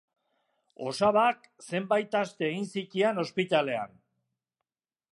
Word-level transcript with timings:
Osabak 0.91 1.45
zenbait 1.67 2.19
aste 2.23 2.49
egin 2.49 2.67
zitian 2.77 3.25
ospitalean. 3.27 3.99